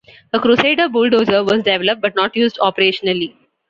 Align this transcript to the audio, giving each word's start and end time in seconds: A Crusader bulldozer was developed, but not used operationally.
A 0.33 0.39
Crusader 0.39 0.89
bulldozer 0.89 1.43
was 1.43 1.61
developed, 1.61 2.01
but 2.01 2.15
not 2.15 2.35
used 2.35 2.57
operationally. 2.57 3.35